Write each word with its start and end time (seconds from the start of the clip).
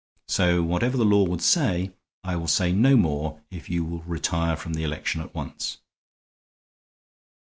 So 0.27 0.63
whatever 0.63 0.97
the 0.97 1.05
law 1.05 1.25
would 1.25 1.43
say, 1.43 1.91
I 2.23 2.35
will 2.35 2.47
say 2.47 2.71
no 2.71 2.97
more 2.97 3.39
if 3.51 3.69
you 3.69 3.85
will 3.85 4.01
retire 4.01 4.55
from 4.57 4.73
the 4.73 4.83
election 4.83 5.21
at 5.21 5.35
once." 5.35 5.77